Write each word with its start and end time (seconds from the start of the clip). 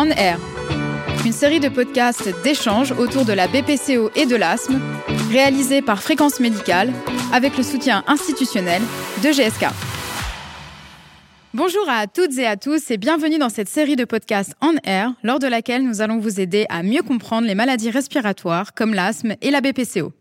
On 0.00 0.10
Air, 0.10 0.38
une 1.26 1.32
série 1.32 1.58
de 1.58 1.68
podcasts 1.68 2.32
d'échanges 2.44 2.92
autour 2.92 3.24
de 3.24 3.32
la 3.32 3.48
BPCO 3.48 4.12
et 4.14 4.26
de 4.26 4.36
l'asthme, 4.36 4.80
réalisée 5.32 5.82
par 5.82 6.00
Fréquence 6.00 6.38
Médicale 6.38 6.92
avec 7.32 7.56
le 7.56 7.64
soutien 7.64 8.04
institutionnel 8.06 8.80
de 9.24 9.30
GSK. 9.30 9.66
Bonjour 11.52 11.84
à 11.88 12.06
toutes 12.06 12.38
et 12.38 12.46
à 12.46 12.56
tous 12.56 12.92
et 12.92 12.96
bienvenue 12.96 13.38
dans 13.38 13.48
cette 13.48 13.66
série 13.66 13.96
de 13.96 14.04
podcasts 14.04 14.54
On 14.60 14.76
Air, 14.84 15.14
lors 15.24 15.40
de 15.40 15.48
laquelle 15.48 15.82
nous 15.82 16.00
allons 16.00 16.18
vous 16.18 16.38
aider 16.38 16.64
à 16.68 16.84
mieux 16.84 17.02
comprendre 17.02 17.48
les 17.48 17.56
maladies 17.56 17.90
respiratoires 17.90 18.74
comme 18.74 18.94
l'asthme 18.94 19.34
et 19.42 19.50
la 19.50 19.60
BPCO. 19.60 20.12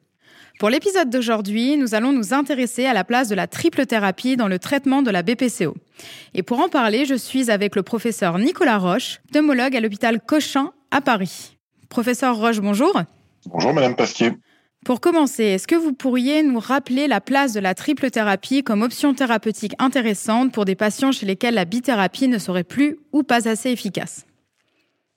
Pour 0.57 0.71
l'épisode 0.71 1.11
d'aujourd'hui, 1.11 1.77
nous 1.77 1.93
allons 1.93 2.13
nous 2.13 2.33
intéresser 2.33 2.87
à 2.87 2.93
la 2.93 3.03
place 3.03 3.29
de 3.29 3.35
la 3.35 3.45
triple 3.45 3.85
thérapie 3.85 4.37
dans 4.37 4.47
le 4.47 4.57
traitement 4.57 5.03
de 5.03 5.11
la 5.11 5.21
BPCO. 5.21 5.75
Et 6.33 6.43
pour 6.43 6.59
en 6.59 6.69
parler, 6.69 7.05
je 7.05 7.15
suis 7.15 7.49
avec 7.49 7.75
le 7.75 7.83
professeur 7.83 8.37
Nicolas 8.37 8.77
Roche, 8.77 9.19
pneumologue 9.31 9.75
à 9.75 9.79
l'hôpital 9.79 10.19
Cochin 10.21 10.71
à 10.91 11.01
Paris. 11.01 11.57
Professeur 11.89 12.37
Roche, 12.37 12.59
bonjour. 12.59 12.93
Bonjour 13.45 13.73
Madame 13.73 13.95
Pasquier. 13.95 14.33
Pour 14.85 15.01
commencer, 15.01 15.43
est-ce 15.43 15.67
que 15.67 15.75
vous 15.75 15.93
pourriez 15.93 16.43
nous 16.43 16.59
rappeler 16.59 17.07
la 17.07 17.19
place 17.19 17.53
de 17.53 17.59
la 17.59 17.73
triple 17.73 18.09
thérapie 18.09 18.63
comme 18.63 18.83
option 18.83 19.13
thérapeutique 19.13 19.73
intéressante 19.79 20.53
pour 20.53 20.65
des 20.65 20.75
patients 20.75 21.11
chez 21.11 21.25
lesquels 21.25 21.55
la 21.55 21.65
bithérapie 21.65 22.27
ne 22.27 22.37
serait 22.37 22.63
plus 22.63 22.97
ou 23.11 23.23
pas 23.23 23.49
assez 23.49 23.71
efficace? 23.71 24.26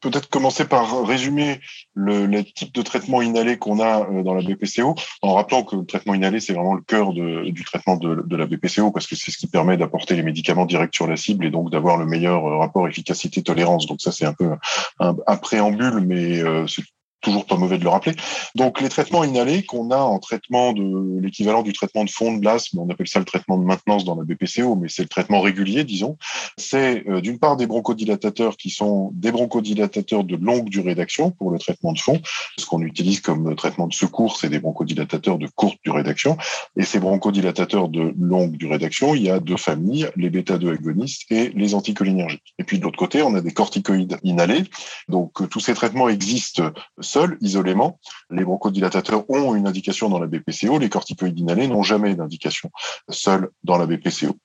Peut-être 0.00 0.28
commencer 0.28 0.64
par 0.64 1.06
résumer 1.06 1.60
le, 1.94 2.26
le, 2.26 2.44
type 2.44 2.74
de 2.74 2.82
traitement 2.82 3.22
inhalé 3.22 3.58
qu'on 3.58 3.80
a 3.80 4.08
euh, 4.08 4.22
dans 4.22 4.34
la 4.34 4.42
BPCO, 4.42 4.94
en 5.22 5.34
rappelant 5.34 5.62
que 5.62 5.76
le 5.76 5.84
traitement 5.84 6.14
inhalé, 6.14 6.40
c'est 6.40 6.52
vraiment 6.52 6.74
le 6.74 6.82
cœur 6.82 7.12
de, 7.12 7.50
du 7.50 7.64
traitement 7.64 7.96
de, 7.96 8.22
de, 8.26 8.36
la 8.36 8.46
BPCO, 8.46 8.90
parce 8.90 9.06
que 9.06 9.16
c'est 9.16 9.30
ce 9.30 9.38
qui 9.38 9.46
permet 9.46 9.76
d'apporter 9.76 10.16
les 10.16 10.22
médicaments 10.22 10.66
directs 10.66 10.94
sur 10.94 11.06
la 11.06 11.16
cible 11.16 11.44
et 11.44 11.50
donc 11.50 11.70
d'avoir 11.70 11.96
le 11.96 12.06
meilleur 12.06 12.46
euh, 12.46 12.58
rapport 12.58 12.88
efficacité-tolérance. 12.88 13.86
Donc 13.86 14.00
ça, 14.00 14.12
c'est 14.12 14.26
un 14.26 14.34
peu 14.34 14.50
un, 14.98 15.16
un 15.26 15.36
préambule, 15.36 16.00
mais 16.00 16.40
euh, 16.40 16.66
c'est 16.66 16.82
toujours 17.20 17.46
pas 17.46 17.56
mauvais 17.56 17.78
de 17.78 17.84
le 17.84 17.90
rappeler. 17.90 18.14
Donc 18.54 18.80
les 18.80 18.88
traitements 18.88 19.24
inhalés 19.24 19.64
qu'on 19.64 19.90
a 19.90 19.98
en 19.98 20.18
traitement 20.18 20.72
de 20.72 21.20
l'équivalent 21.20 21.62
du 21.62 21.72
traitement 21.72 22.04
de 22.04 22.10
fond 22.10 22.36
de 22.36 22.44
l'asthme, 22.44 22.78
on 22.78 22.88
appelle 22.90 23.08
ça 23.08 23.18
le 23.18 23.24
traitement 23.24 23.58
de 23.58 23.64
maintenance 23.64 24.04
dans 24.04 24.16
la 24.16 24.24
BPCO, 24.24 24.76
mais 24.76 24.88
c'est 24.88 25.02
le 25.02 25.08
traitement 25.08 25.40
régulier, 25.40 25.84
disons. 25.84 26.16
C'est 26.56 27.06
euh, 27.08 27.20
d'une 27.20 27.38
part 27.38 27.56
des 27.56 27.66
bronchodilatateurs 27.66 28.56
qui 28.56 28.70
sont 28.70 29.10
des 29.14 29.32
bronchodilatateurs 29.32 30.24
de 30.24 30.36
longue 30.36 30.68
durée 30.68 30.94
d'action 30.94 31.30
pour 31.30 31.50
le 31.50 31.58
traitement 31.58 31.92
de 31.92 31.98
fond. 31.98 32.20
Ce 32.58 32.66
qu'on 32.66 32.82
utilise 32.82 33.20
comme 33.20 33.54
traitement 33.54 33.86
de 33.86 33.94
secours, 33.94 34.36
c'est 34.36 34.48
des 34.48 34.58
bronchodilatateurs 34.58 35.38
de 35.38 35.46
courte 35.46 35.78
durée 35.84 36.02
d'action. 36.02 36.36
Et 36.76 36.82
ces 36.82 37.00
bronchodilatateurs 37.00 37.88
de 37.88 38.14
longue 38.18 38.56
durée 38.56 38.78
d'action, 38.78 39.14
il 39.14 39.22
y 39.22 39.30
a 39.30 39.40
deux 39.40 39.56
familles, 39.56 40.08
les 40.16 40.30
bêta-2 40.30 40.72
agonistes 40.72 41.30
et 41.30 41.50
les 41.50 41.74
anticholinergiques. 41.74 42.54
Et 42.58 42.64
puis 42.64 42.78
de 42.78 42.84
l'autre 42.84 42.98
côté, 42.98 43.22
on 43.22 43.34
a 43.34 43.40
des 43.40 43.52
corticoïdes 43.52 44.18
inhalés. 44.22 44.64
Donc 45.08 45.48
tous 45.48 45.60
ces 45.60 45.74
traitements 45.74 46.08
existent 46.08 46.70
seuls, 47.10 47.36
isolément. 47.40 47.98
Les 48.30 48.44
bronchodilatateurs 48.44 49.28
ont 49.28 49.54
une 49.54 49.66
indication 49.66 50.08
dans 50.08 50.20
la 50.20 50.26
BPCO, 50.26 50.78
les 50.78 50.88
corticoïdes 50.88 51.38
inhalés 51.38 51.66
n'ont 51.66 51.82
jamais 51.82 52.14
d'indication 52.14 52.70
seuls 53.08 53.50
dans 53.64 53.78
la 53.78 53.86
BPCO. 53.86 54.36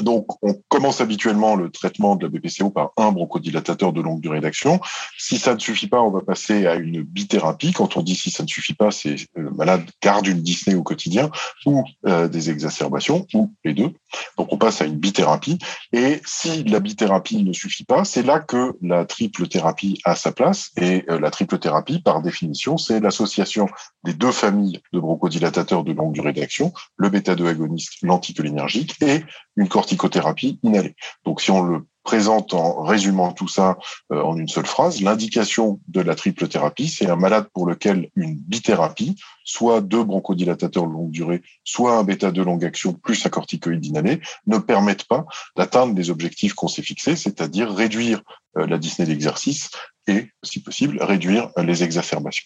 Donc, 0.00 0.26
on 0.42 0.54
commence 0.68 1.00
habituellement 1.00 1.56
le 1.56 1.70
traitement 1.70 2.16
de 2.16 2.26
la 2.26 2.30
BPCO 2.30 2.70
par 2.70 2.92
un 2.96 3.12
bronchodilatateur 3.12 3.92
de 3.92 4.00
longue 4.00 4.20
durée 4.20 4.40
d'action. 4.40 4.80
Si 5.18 5.38
ça 5.38 5.54
ne 5.54 5.58
suffit 5.58 5.88
pas, 5.88 6.00
on 6.00 6.10
va 6.10 6.20
passer 6.20 6.66
à 6.66 6.74
une 6.76 7.02
bithérapie. 7.02 7.72
Quand 7.72 7.96
on 7.96 8.02
dit 8.02 8.14
si 8.14 8.30
ça 8.30 8.42
ne 8.42 8.48
suffit 8.48 8.74
pas, 8.74 8.90
c'est 8.90 9.16
le 9.34 9.50
malade 9.50 9.82
garde 10.02 10.26
une 10.26 10.42
dyspnée 10.42 10.74
au 10.74 10.82
quotidien 10.82 11.30
ou 11.66 11.84
euh, 12.06 12.28
des 12.28 12.50
exacerbations 12.50 13.26
ou 13.34 13.52
les 13.64 13.74
deux. 13.74 13.92
Donc, 14.38 14.52
on 14.52 14.58
passe 14.58 14.80
à 14.80 14.84
une 14.84 14.96
bithérapie. 14.96 15.58
Et 15.92 16.20
si 16.24 16.64
la 16.64 16.80
bithérapie 16.80 17.42
ne 17.42 17.52
suffit 17.52 17.84
pas, 17.84 18.04
c'est 18.04 18.22
là 18.22 18.40
que 18.40 18.76
la 18.80 19.04
triple 19.04 19.48
thérapie 19.48 20.00
a 20.04 20.14
sa 20.14 20.32
place. 20.32 20.70
Et 20.76 21.04
euh, 21.10 21.18
la 21.18 21.30
triple 21.30 21.58
thérapie, 21.58 22.00
par 22.00 22.22
définition, 22.22 22.78
c'est 22.78 23.00
l'association 23.00 23.68
des 24.04 24.14
deux 24.14 24.32
familles 24.32 24.80
de 24.92 25.00
bronchodilatateurs 25.00 25.84
de 25.84 25.92
longue 25.92 26.12
durée 26.12 26.32
d'action, 26.32 26.72
le 26.96 27.08
bêta-2 27.08 27.46
agoniste, 27.46 27.94
l'anticholinergique 28.02 28.94
et 29.02 29.24
une 29.56 29.63
corticothérapie 29.68 30.58
inhalée. 30.62 30.96
Donc 31.24 31.40
si 31.40 31.50
on 31.50 31.62
le 31.62 31.86
présente 32.04 32.52
en 32.52 32.82
résumant 32.82 33.32
tout 33.32 33.48
ça 33.48 33.78
euh, 34.12 34.22
en 34.22 34.36
une 34.36 34.46
seule 34.46 34.66
phrase, 34.66 35.00
l'indication 35.00 35.80
de 35.88 36.02
la 36.02 36.14
triple 36.14 36.46
thérapie, 36.46 36.88
c'est 36.88 37.08
un 37.08 37.16
malade 37.16 37.48
pour 37.52 37.66
lequel 37.66 38.10
une 38.14 38.36
bithérapie, 38.36 39.16
soit 39.44 39.80
deux 39.80 40.04
bronchodilatateurs 40.04 40.86
de 40.86 40.92
longue 40.92 41.10
durée, 41.10 41.42
soit 41.64 41.96
un 41.96 42.04
bêta 42.04 42.30
de 42.30 42.42
longue 42.42 42.64
action 42.64 42.92
plus 42.92 43.24
un 43.26 43.30
corticoïde 43.30 43.84
inhalé, 43.84 44.20
ne 44.46 44.58
permettent 44.58 45.04
pas 45.04 45.24
d'atteindre 45.56 45.94
les 45.96 46.10
objectifs 46.10 46.52
qu'on 46.52 46.68
s'est 46.68 46.82
fixés, 46.82 47.16
c'est-à-dire 47.16 47.74
réduire 47.74 48.22
euh, 48.58 48.66
la 48.66 48.78
dyspnée 48.78 49.06
d'exercice 49.06 49.70
et, 50.06 50.28
si 50.42 50.62
possible, 50.62 51.02
réduire 51.02 51.48
les 51.56 51.82
exacerbations. 51.82 52.44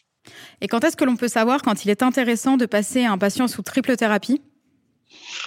Et 0.61 0.69
quand 0.69 0.85
est-ce 0.85 0.97
que 0.97 1.05
l'on 1.05 1.17
peut 1.17 1.29
savoir 1.29 1.63
quand 1.63 1.85
il 1.85 1.91
est 1.91 2.03
intéressant 2.03 2.57
de 2.57 2.67
passer 2.67 3.05
un 3.05 3.19
patient 3.19 3.49
sous 3.49 3.63
triple 3.63 3.97
thérapie? 3.97 4.41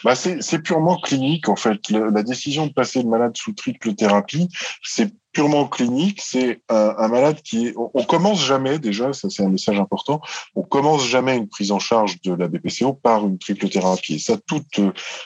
Bah 0.03 0.15
c'est 0.15 0.59
purement 0.59 0.97
clinique 0.97 1.49
en 1.49 1.55
fait. 1.55 1.89
la 1.89 2.23
décision 2.23 2.67
de 2.67 2.73
passer 2.73 3.01
le 3.01 3.09
malade 3.09 3.35
sous 3.35 3.53
triple 3.53 3.93
thérapie, 3.95 4.49
c'est 4.83 5.11
purement 5.31 5.67
clinique, 5.67 6.21
c'est 6.21 6.61
un, 6.69 7.07
malade 7.07 7.41
qui 7.41 7.67
est, 7.67 7.73
on, 7.75 8.03
commence 8.03 8.43
jamais 8.43 8.79
déjà, 8.79 9.13
ça 9.13 9.29
c'est 9.29 9.43
un 9.43 9.49
message 9.49 9.79
important, 9.79 10.21
on 10.55 10.63
commence 10.63 11.05
jamais 11.05 11.37
une 11.37 11.47
prise 11.47 11.71
en 11.71 11.79
charge 11.79 12.21
de 12.21 12.33
la 12.33 12.47
BPCO 12.47 12.93
par 12.93 13.25
une 13.25 13.37
triple 13.37 13.69
thérapie. 13.69 14.15
Et 14.15 14.19
ça, 14.19 14.37
toutes 14.45 14.79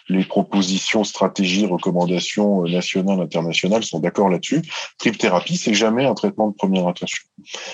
les 0.10 0.24
propositions, 0.24 1.04
stratégies, 1.04 1.66
recommandations 1.66 2.64
euh, 2.64 2.70
nationales, 2.70 3.22
internationales 3.22 3.84
sont 3.84 4.00
d'accord 4.00 4.30
là-dessus. 4.30 4.62
Triple 4.98 5.18
thérapie, 5.18 5.58
c'est 5.58 5.74
jamais 5.74 6.06
un 6.06 6.14
traitement 6.14 6.50
de 6.50 6.56
première 6.56 6.88
intention. 6.88 7.24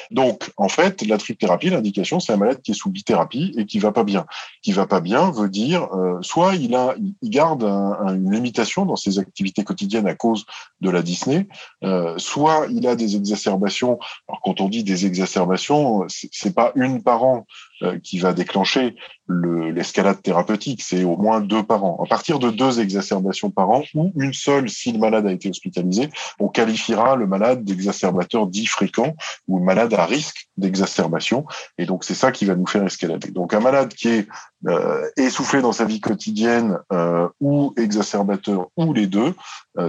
Donc, 0.09 0.51
en 0.57 0.69
fait, 0.69 1.01
la 1.05 1.17
triple 1.17 1.39
thérapie, 1.39 1.69
l'indication, 1.69 2.19
c'est 2.19 2.33
un 2.33 2.37
malade 2.37 2.61
qui 2.61 2.71
est 2.71 2.75
sous 2.75 2.89
bithérapie 2.89 3.53
et 3.57 3.65
qui 3.65 3.79
va 3.79 3.91
pas 3.91 4.03
bien. 4.03 4.25
Qui 4.61 4.71
va 4.71 4.85
pas 4.85 5.01
bien 5.01 5.31
veut 5.31 5.49
dire, 5.49 5.87
euh, 5.93 6.19
soit 6.21 6.55
il 6.55 6.75
a, 6.75 6.95
il 7.21 7.29
garde 7.29 7.63
une 7.63 8.31
limitation 8.31 8.85
dans 8.85 8.95
ses 8.95 9.19
activités 9.19 9.63
quotidiennes 9.63 10.07
à 10.07 10.15
cause 10.15 10.45
de 10.81 10.89
la 10.89 11.01
dyspnée, 11.01 11.47
euh, 11.83 12.17
soit 12.21 12.67
il 12.69 12.87
a 12.87 12.95
des 12.95 13.15
exacerbations. 13.15 13.99
Alors 14.27 14.41
quand 14.41 14.61
on 14.61 14.69
dit 14.69 14.83
des 14.83 15.05
exacerbations, 15.05 16.05
c'est 16.07 16.55
pas 16.55 16.71
une 16.75 17.03
par 17.03 17.23
an 17.23 17.45
euh, 17.83 17.99
qui 17.99 18.19
va 18.19 18.33
déclencher 18.33 18.95
l'escalade 19.27 20.21
thérapeutique, 20.21 20.83
c'est 20.83 21.03
au 21.03 21.15
moins 21.15 21.39
deux 21.39 21.63
par 21.63 21.83
an. 21.85 22.03
À 22.03 22.07
partir 22.07 22.37
de 22.37 22.49
deux 22.49 22.79
exacerbations 22.81 23.49
par 23.49 23.69
an 23.69 23.83
ou 23.95 24.11
une 24.17 24.33
seule 24.33 24.69
si 24.69 24.91
le 24.91 24.99
malade 24.99 25.25
a 25.25 25.31
été 25.31 25.49
hospitalisé, 25.49 26.09
on 26.39 26.49
qualifiera 26.49 27.15
le 27.15 27.27
malade 27.27 27.63
d'exacerbateur 27.63 28.45
dit 28.47 28.65
fréquent 28.65 29.15
ou 29.47 29.59
malade 29.59 29.93
à 29.93 30.05
risque 30.05 30.49
d'exacerbation. 30.57 31.45
Et 31.77 31.85
donc 31.85 32.03
c'est 32.03 32.13
ça 32.13 32.31
qui 32.31 32.45
va 32.45 32.55
nous 32.55 32.67
faire 32.67 32.83
escalader. 32.85 33.31
Donc 33.31 33.53
un 33.53 33.61
malade 33.61 33.93
qui 33.93 34.09
est 34.09 34.27
euh, 34.67 35.09
essoufflé 35.17 35.61
dans 35.61 35.71
sa 35.71 35.85
vie 35.85 36.01
quotidienne 36.01 36.77
euh, 36.91 37.29
ou 37.39 37.73
exacerbateur 37.77 38.67
ou 38.75 38.93
les 38.93 39.07
deux, 39.07 39.33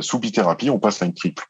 sous 0.01 0.21
bithérapie, 0.21 0.71
on 0.71 0.79
passe 0.79 1.03
à 1.03 1.07
une 1.07 1.15
triple. 1.15 1.45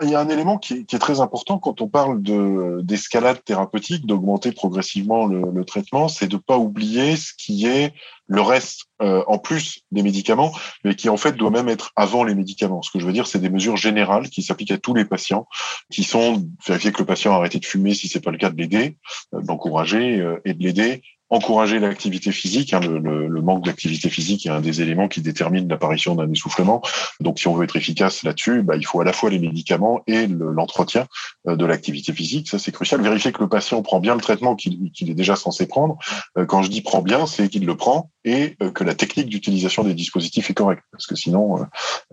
Il 0.00 0.10
y 0.10 0.14
a 0.14 0.20
un 0.20 0.28
élément 0.28 0.58
qui 0.58 0.74
est, 0.74 0.98
très 0.98 1.20
important 1.20 1.58
quand 1.58 1.80
on 1.80 1.88
parle 1.88 2.22
de 2.22 2.80
d'escalade 2.82 3.42
thérapeutique, 3.44 4.06
d'augmenter 4.06 4.52
progressivement 4.52 5.26
le, 5.26 5.64
traitement, 5.64 6.06
c'est 6.06 6.28
de 6.28 6.36
pas 6.36 6.56
oublier 6.56 7.16
ce 7.16 7.32
qui 7.36 7.66
est 7.66 7.92
le 8.28 8.40
reste 8.40 8.84
euh, 9.02 9.24
en 9.26 9.38
plus 9.38 9.80
des 9.90 10.02
médicaments, 10.02 10.52
mais 10.84 10.94
qui 10.94 11.08
en 11.08 11.16
fait 11.16 11.32
doit 11.32 11.50
même 11.50 11.68
être 11.68 11.92
avant 11.96 12.22
les 12.22 12.36
médicaments. 12.36 12.82
Ce 12.82 12.90
que 12.92 13.00
je 13.00 13.06
veux 13.06 13.12
dire, 13.12 13.26
c'est 13.26 13.40
des 13.40 13.50
mesures 13.50 13.76
générales 13.76 14.28
qui 14.28 14.42
s'appliquent 14.42 14.70
à 14.70 14.78
tous 14.78 14.94
les 14.94 15.04
patients, 15.04 15.48
qui 15.90 16.04
sont 16.04 16.44
vérifier 16.64 16.92
que 16.92 16.98
le 16.98 17.06
patient 17.06 17.32
a 17.32 17.36
arrêté 17.36 17.58
de 17.58 17.64
fumer 17.64 17.94
si 17.94 18.06
c'est 18.06 18.20
pas 18.20 18.30
le 18.30 18.38
cas, 18.38 18.50
de 18.50 18.56
l'aider, 18.56 18.98
euh, 19.34 19.40
d'encourager 19.42 20.20
euh, 20.20 20.40
et 20.44 20.54
de 20.54 20.62
l'aider, 20.62 21.02
encourager 21.30 21.78
l'activité 21.78 22.32
physique. 22.32 22.72
Hein, 22.72 22.80
le, 22.80 22.98
le, 22.98 23.28
le, 23.28 23.42
manque 23.42 23.64
d'activité 23.64 24.08
physique 24.08 24.46
est 24.46 24.50
un 24.50 24.60
des 24.60 24.80
éléments 24.80 25.08
qui 25.08 25.20
détermine 25.20 25.68
l'apparition 25.68 26.14
d'un 26.14 26.30
essoufflement. 26.30 26.82
Donc, 27.20 27.38
si 27.38 27.48
on 27.48 27.54
veut 27.54 27.64
être 27.64 27.76
efficace 27.76 28.22
là-dessus, 28.22 28.62
bah, 28.62 28.76
il 28.76 28.86
faut 28.86 29.00
à 29.00 29.04
la 29.04 29.12
fois 29.12 29.30
les 29.30 29.38
médicaments 29.38 30.02
et 30.06 30.26
l'entretien 30.26 31.06
euh, 31.46 31.56
de 31.56 31.66
l'activité 31.66 32.12
physique. 32.12 32.48
Ça, 32.48 32.58
c'est 32.58 32.72
crucial. 32.72 33.02
Vérifier 33.02 33.32
que 33.32 33.40
le 33.40 33.48
patient 33.48 33.82
prend 33.82 34.00
bien 34.00 34.14
le 34.14 34.20
traitement 34.20 34.56
qu'il 34.56 34.90
est 35.00 35.14
déjà 35.14 35.36
censé 35.36 35.66
prendre. 35.66 35.98
Euh, 36.36 36.46
quand 36.46 36.62
je 36.62 36.70
dis 36.70 36.80
prend 36.80 37.02
bien, 37.02 37.26
c'est 37.26 37.48
qu'il 37.48 37.66
le 37.66 37.76
prend 37.76 38.10
et 38.24 38.56
euh, 38.62 38.70
que 38.70 38.84
la 38.84 38.94
technique 38.94 39.28
d'utilisation 39.28 39.84
des 39.84 39.94
dispositifs 39.94 40.50
est 40.50 40.54
correcte, 40.54 40.82
parce 40.92 41.06
que 41.06 41.14
sinon, 41.14 41.66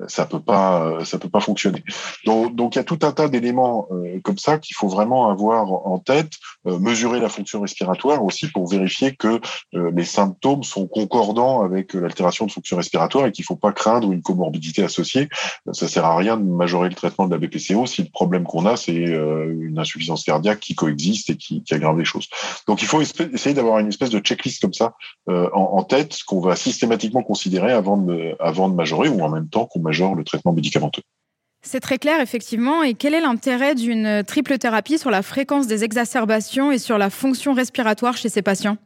ça 0.07 0.25
peut 0.25 0.39
pas, 0.39 1.00
ça 1.03 1.18
peut 1.18 1.29
pas 1.29 1.39
fonctionner. 1.39 1.83
Donc, 2.25 2.56
donc 2.56 2.75
il 2.75 2.79
y 2.79 2.81
a 2.81 2.83
tout 2.83 3.00
un 3.01 3.11
tas 3.11 3.27
d'éléments 3.27 3.88
comme 4.23 4.38
ça 4.38 4.57
qu'il 4.57 4.75
faut 4.75 4.88
vraiment 4.88 5.29
avoir 5.29 5.71
en 5.88 6.00
tête. 6.00 6.33
mesurer 6.65 7.19
la 7.19 7.29
fonction 7.29 7.61
respiratoire 7.61 8.23
aussi 8.23 8.47
pour 8.47 8.68
vérifier 8.68 9.05
que 9.13 9.40
euh, 9.74 9.92
les 9.96 10.04
symptômes 10.04 10.63
sont 10.63 10.88
concordants 10.88 11.62
avec 11.62 11.96
euh, 11.96 12.00
l'altération 12.00 12.46
de 12.46 12.52
fonction 12.52 12.78
respiratoire 12.78 13.25
et 13.28 13.31
qu'il 13.31 13.44
ne 13.44 13.48
faut 13.48 13.56
pas 13.56 13.72
craindre 13.72 14.12
une 14.12 14.22
comorbidité 14.22 14.84
associée. 14.84 15.30
Ça 15.72 15.88
sert 15.88 16.06
à 16.06 16.16
rien 16.16 16.38
de 16.38 16.44
majorer 16.44 16.90
le 16.90 16.96
traitement 16.96 17.28
de 17.28 17.31
la 17.31 17.38
BPCO 17.38 17.86
si 17.86 18.04
le 18.04 18.10
problème 18.10 18.44
qu'on 18.44 18.66
a, 18.66 18.75
c'est 18.75 18.96
euh, 18.96 19.54
une 19.60 19.80
insuffisance 19.80 20.24
cardiaque 20.24 20.60
qui 20.60 20.75
coexiste 20.75 21.30
et 21.30 21.38
qui, 21.38 21.63
aggrave 21.72 21.98
les 21.98 22.06
choses. 22.06 22.30
Donc 22.68 22.81
il 22.81 22.88
faut 22.88 23.02
essayer 23.02 23.54
d'avoir 23.54 23.80
une 23.80 23.88
espèce 23.88 24.10
de 24.10 24.19
checklist 24.19 24.62
comme 24.62 24.74
ça 24.74 24.94
en, 25.28 25.84
tête 25.84 26.24
qu'on 26.25 26.40
va 26.40 26.56
systématiquement 26.56 27.22
considérer 27.22 27.72
avant 27.72 27.98
de, 27.98 28.36
avant 28.40 28.69
de 28.69 28.75
majorer 28.75 29.10
ou 29.10 29.22
en 29.22 29.30
même 29.30 29.50
temps 29.50 29.66
qu'on 29.66 29.81
majore 29.81 30.16
le 30.16 30.24
traitement 30.24 30.54
médicamenteux. 30.54 31.02
C'est 31.66 31.80
très 31.80 31.98
clair, 31.98 32.22
effectivement. 32.22 32.84
Et 32.84 32.94
quel 32.94 33.16
est 33.16 33.22
l'intérêt 33.22 33.74
d'une 33.74 34.24
triple 34.24 34.60
thérapie 34.60 35.00
sur 35.00 35.10
la 35.10 35.24
fréquence 35.24 35.66
des 35.66 35.84
exacerbations 35.84 36.72
et 36.72 36.78
sur 36.78 37.00
la 37.00 37.10
fonction 37.10 37.54
respiratoire 37.54 38.16
chez 38.16 38.30
ces 38.30 38.44
patients? 38.44 38.78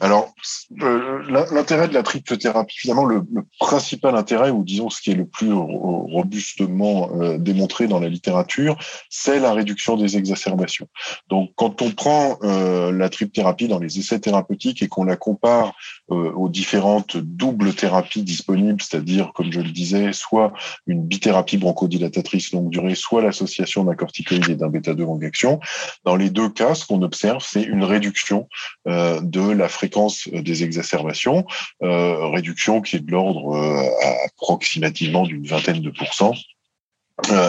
Alors, 0.00 0.34
euh, 0.82 1.22
l'intérêt 1.28 1.88
de 1.88 1.94
la 1.94 2.02
triple 2.02 2.36
thérapie, 2.36 2.76
finalement, 2.78 3.06
le, 3.06 3.22
principal 3.58 4.14
intérêt, 4.16 4.50
ou 4.50 4.62
disons 4.62 4.90
ce 4.90 5.00
qui 5.00 5.10
est 5.10 5.14
le 5.14 5.26
plus 5.26 5.52
robustement 5.52 7.10
euh, 7.14 7.38
démontré 7.38 7.86
dans 7.86 7.98
la 7.98 8.08
littérature, 8.08 8.76
c'est 9.08 9.40
la 9.40 9.52
réduction 9.54 9.96
des 9.96 10.16
exacerbations. 10.16 10.88
Donc, 11.28 11.50
quand 11.56 11.80
on 11.80 11.90
prend 11.92 12.38
euh, 12.42 12.92
la 12.92 13.08
triple 13.08 13.32
thérapie 13.32 13.68
dans 13.68 13.78
les 13.78 13.98
essais 13.98 14.18
thérapeutiques 14.18 14.82
et 14.82 14.88
qu'on 14.88 15.04
la 15.04 15.16
compare 15.16 15.74
aux 16.08 16.48
différentes 16.48 17.16
doubles 17.16 17.74
thérapies 17.74 18.22
disponibles, 18.22 18.80
c'est-à-dire, 18.80 19.32
comme 19.34 19.50
je 19.50 19.60
le 19.60 19.70
disais, 19.70 20.12
soit 20.12 20.52
une 20.86 21.02
bithérapie 21.02 21.56
bronchodilatatrice 21.56 22.52
longue 22.52 22.70
durée, 22.70 22.94
soit 22.94 23.22
l'association 23.22 23.82
d'un 23.82 23.96
corticoïde 23.96 24.48
et 24.48 24.54
d'un 24.54 24.68
bêta-2 24.68 24.98
longue 24.98 25.24
action, 25.24 25.58
dans 26.04 26.14
les 26.14 26.30
deux 26.30 26.48
cas, 26.48 26.76
ce 26.76 26.86
qu'on 26.86 27.02
observe, 27.02 27.44
c'est 27.44 27.62
une 27.62 27.82
réduction 27.82 28.48
de 28.86 29.50
la 29.50 29.68
fréquence 29.68 29.85
euh, 30.32 30.42
des 30.42 30.64
exacerbations, 30.64 31.46
euh, 31.82 32.28
réduction 32.28 32.80
qui 32.80 32.96
est 32.96 33.00
de 33.00 33.10
l'ordre 33.10 33.56
euh, 33.56 34.26
approximativement 34.26 35.24
d'une 35.24 35.46
vingtaine 35.46 35.80
de 35.80 35.90
pourcents. 35.90 36.34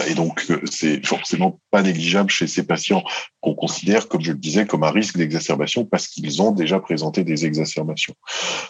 Et 0.09 0.13
donc, 0.13 0.45
c'est 0.71 1.05
forcément 1.05 1.59
pas 1.71 1.81
négligeable 1.81 2.29
chez 2.29 2.47
ces 2.47 2.63
patients 2.63 3.03
qu'on 3.41 3.53
considère, 3.53 4.07
comme 4.07 4.21
je 4.21 4.31
le 4.31 4.37
disais, 4.37 4.65
comme 4.65 4.83
un 4.83 4.91
risque 4.91 5.17
d'exacerbation 5.17 5.85
parce 5.85 6.07
qu'ils 6.07 6.41
ont 6.41 6.51
déjà 6.51 6.79
présenté 6.79 7.23
des 7.23 7.45
exacerbations. 7.45 8.15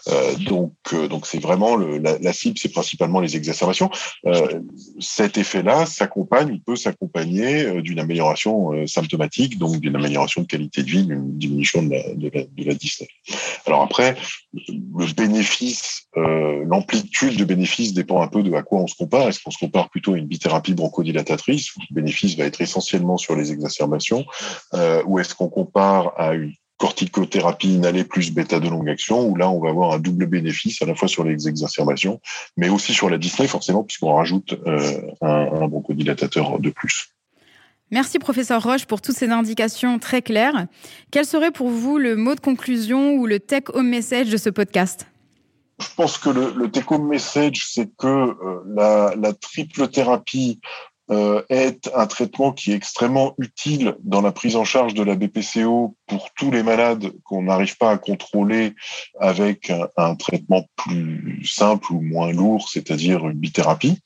Euh, 0.10 0.36
donc, 0.36 0.74
euh, 0.94 1.08
donc 1.08 1.26
c'est 1.26 1.40
vraiment 1.40 1.78
la, 1.78 2.34
cible, 2.34 2.58
c'est 2.58 2.72
principalement 2.72 3.20
les 3.20 3.36
exacerbations. 3.38 3.90
Euh, 4.26 4.62
cet 5.00 5.38
effet-là 5.38 5.86
s'accompagne, 5.86 6.60
peut 6.66 6.76
s'accompagner 6.76 7.66
euh, 7.66 7.82
d'une 7.82 8.00
amélioration 8.00 8.74
euh, 8.74 8.88
symptomatique, 8.88 9.58
donc 9.58 9.80
d'une 9.80 9.96
amélioration 9.96 10.42
de 10.42 10.48
qualité 10.48 10.84
de 10.84 10.90
vie, 10.90 11.06
d'une 11.06 11.38
diminution 11.38 11.84
de 11.84 11.92
la, 11.92 12.14
de. 12.14 12.48
Alors 13.66 13.82
après, 13.82 14.16
le 14.54 15.14
bénéfice, 15.14 16.08
l'amplitude 16.16 17.38
de 17.38 17.46
bénéfice 17.46 17.94
dépend 17.94 18.22
un 18.22 18.28
peu 18.28 18.44
de 18.44 18.54
à 18.54 18.64
quoi 18.64 18.80
on 18.80 18.88
se 18.88 18.96
compare. 18.96 19.28
Est-ce 19.28 19.42
qu'on 19.42 19.52
se 19.52 19.58
compare 19.58 19.90
plutôt 19.90 20.14
à 20.14 20.18
une 20.18 20.26
bithérapie 20.26 20.74
bronchodilatatrice 20.88 21.76
où 21.76 21.80
le 21.90 21.96
bénéfice 21.96 22.38
va 22.38 22.46
être 22.46 22.62
essentiellement 22.62 23.18
sur 23.18 23.36
les 23.36 23.52
exacerbations 23.52 24.26
euh, 24.74 25.04
ou 25.06 25.20
est-ce 25.20 25.36
qu'on 25.36 25.50
compare 25.50 26.14
à 26.18 26.34
une 26.34 26.54
corticothérapie 26.78 27.74
inhalée 27.74 28.04
plus 28.04 28.32
bêta 28.32 28.60
de 28.60 28.70
longue 28.70 28.88
action, 28.88 29.28
où 29.28 29.36
là, 29.36 29.50
on 29.50 29.60
va 29.60 29.70
avoir 29.70 29.94
un 29.94 30.00
double 30.00 30.28
bénéfice 30.28 30.82
à 30.82 30.86
la 30.86 30.94
fois 30.94 31.08
sur 31.08 31.24
les 31.24 31.48
exacerbations, 31.48 32.22
mais 32.56 32.70
aussi 32.70 32.94
sur 32.94 33.10
la 33.10 33.18
dyspnée, 33.18 33.48
forcément, 33.48 33.84
puisqu'on 33.84 34.14
rajoute 34.14 34.54
euh, 34.68 35.02
un, 35.22 35.64
un 35.64 35.68
bronchodilatateur 35.68 36.60
de 36.60 36.70
plus. 36.70 37.10
Merci 37.90 38.20
professeur 38.20 38.62
Roche 38.62 38.86
pour 38.86 39.02
toutes 39.02 39.16
ces 39.16 39.30
indications 39.30 39.98
très 39.98 40.22
claires. 40.22 40.68
Quel 41.10 41.26
serait 41.26 41.52
pour 41.52 41.70
vous 41.70 41.98
le 41.98 42.16
mot 42.16 42.36
de 42.36 42.40
conclusion 42.42 43.14
ou 43.14 43.26
le 43.26 43.40
take 43.40 43.72
home 43.74 43.90
message 43.90 44.30
de 44.30 44.38
ce 44.38 44.50
podcast? 44.50 45.08
Je 45.80 45.88
pense 45.96 46.18
que 46.18 46.30
le, 46.30 46.54
le 46.54 46.98
message, 47.00 47.66
c'est 47.70 47.90
que 47.98 48.08
euh, 48.08 48.64
la, 48.66 49.14
la, 49.16 49.34
triple 49.34 49.88
thérapie 49.90 50.60
euh, 51.10 51.42
est 51.48 51.90
un 51.96 52.06
traitement 52.06 52.52
qui 52.52 52.74
est 52.74 52.76
extrêmement 52.76 53.34
utile 53.38 53.96
dans 54.04 54.22
la 54.22 54.34
prise 54.34 54.58
en 54.58 54.66
charge 54.66 54.94
de 54.94 55.04
la 55.04 55.16
BPCO 55.16 55.96
pour 56.06 56.34
tous 56.34 56.52
les 56.52 56.64
malades 56.64 57.14
qu'on 57.24 57.44
n'arrive 57.44 57.78
pas 57.78 57.92
à 57.92 57.98
contrôler 57.98 58.76
avec 59.18 59.72
un, 59.96 60.16
traitement 60.16 60.66
plus 60.76 61.46
simple 61.46 61.94
ou 61.94 62.02
moins 62.02 62.34
lourd, 62.34 62.68
c'est-à-dire 62.68 63.26
une 63.26 63.38
bithérapie. 63.38 64.02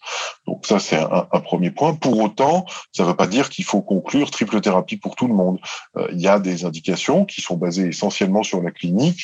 Donc 0.52 0.66
ça, 0.66 0.80
c'est 0.80 0.98
un, 0.98 1.40
premier 1.40 1.72
point. 1.72 1.94
Pour 1.94 2.20
autant, 2.20 2.66
ça 2.92 3.04
ne 3.04 3.08
veut 3.08 3.16
pas 3.16 3.26
dire 3.26 3.50
qu'il 3.50 3.64
faut 3.64 3.82
conclure 3.82 4.30
triple 4.32 4.60
thérapie 4.60 4.98
pour 4.98 5.16
tout 5.16 5.28
le 5.28 5.34
monde. 5.34 5.60
Euh, 5.96 6.10
il 6.12 6.20
y 6.20 6.28
a 6.28 6.40
des 6.40 6.66
indications 6.66 7.24
qui 7.24 7.40
sont 7.40 7.56
basées 7.56 7.88
essentiellement 7.88 8.44
sur 8.44 8.62
la 8.62 8.72
clinique. 8.72 9.22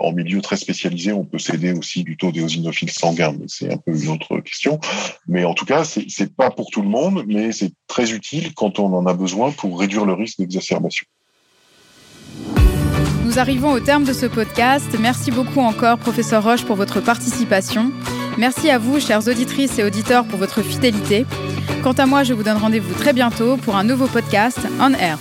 En 0.00 0.12
milieu 0.12 0.40
très 0.40 0.56
spécialisé, 0.56 1.12
on 1.12 1.26
peut 1.26 1.38
s'aider 1.38 1.72
aussi 1.72 2.02
du 2.02 2.16
taux 2.16 2.32
d'éosinophile 2.32 2.90
sanguin, 2.90 3.34
mais 3.38 3.44
c'est 3.46 3.70
un 3.70 3.76
peu 3.76 3.94
une 3.94 4.08
autre 4.08 4.40
question. 4.40 4.80
Mais 5.28 5.44
en 5.44 5.52
tout 5.52 5.66
cas, 5.66 5.84
c'est 5.84 6.34
pas 6.34 6.50
pour 6.50 6.70
tout 6.70 6.80
le 6.80 6.88
monde 6.88 7.24
mais 7.26 7.52
c'est 7.52 7.72
très 7.86 8.12
utile 8.12 8.54
quand 8.54 8.78
on 8.78 8.94
en 8.94 9.04
a 9.06 9.12
besoin 9.12 9.50
pour 9.50 9.78
réduire 9.78 10.06
le 10.06 10.14
risque 10.14 10.38
d'exacerbation. 10.38 11.06
Nous 13.24 13.38
arrivons 13.38 13.70
au 13.70 13.80
terme 13.80 14.04
de 14.04 14.14
ce 14.14 14.24
podcast. 14.24 14.96
Merci 14.98 15.30
beaucoup 15.30 15.60
encore, 15.60 15.98
professeur 15.98 16.42
Roche, 16.42 16.64
pour 16.64 16.76
votre 16.76 17.00
participation. 17.00 17.92
Merci 18.40 18.70
à 18.70 18.78
vous, 18.78 18.98
chères 19.00 19.28
auditrices 19.28 19.78
et 19.78 19.84
auditeurs, 19.84 20.24
pour 20.24 20.38
votre 20.38 20.62
fidélité. 20.62 21.26
Quant 21.82 21.92
à 21.92 22.06
moi, 22.06 22.22
je 22.22 22.32
vous 22.32 22.42
donne 22.42 22.56
rendez-vous 22.56 22.94
très 22.94 23.12
bientôt 23.12 23.58
pour 23.58 23.76
un 23.76 23.84
nouveau 23.84 24.06
podcast 24.06 24.58
On 24.80 24.94
Air. 24.94 25.18